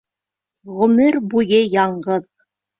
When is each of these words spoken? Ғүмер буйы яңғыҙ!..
Ғүмер 0.77 1.19
буйы 1.35 1.63
яңғыҙ!.. 1.77 2.29